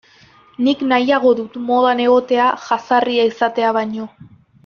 Nik 0.67 0.79
nahiago 0.91 1.33
dut 1.41 1.59
modan 1.67 2.01
egotea 2.07 2.47
jazarria 2.65 3.27
izatea 3.35 3.77
baino. 3.81 4.09